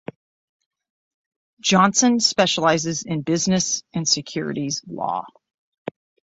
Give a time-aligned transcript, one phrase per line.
[1.61, 5.27] Johnson specializes in Business and Securities law.